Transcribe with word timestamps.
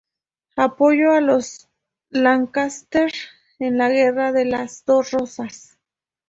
Apoyó 0.57 1.11
a 1.11 1.21
los 1.21 1.69
Lancaster 2.09 3.13
en 3.59 3.77
la 3.77 3.87
Guerra 3.89 4.31
de 4.31 4.45
las 4.45 4.83
Dos 4.83 5.11
Rosas. 5.11 5.77